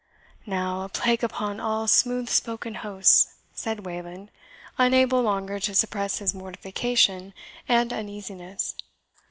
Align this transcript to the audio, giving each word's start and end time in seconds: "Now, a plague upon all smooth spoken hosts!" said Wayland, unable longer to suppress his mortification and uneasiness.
"Now, 0.47 0.81
a 0.83 0.89
plague 0.89 1.23
upon 1.23 1.59
all 1.59 1.85
smooth 1.87 2.27
spoken 2.27 2.73
hosts!" 2.73 3.35
said 3.53 3.85
Wayland, 3.85 4.31
unable 4.79 5.21
longer 5.21 5.59
to 5.59 5.75
suppress 5.75 6.17
his 6.17 6.33
mortification 6.33 7.35
and 7.67 7.93
uneasiness. 7.93 8.73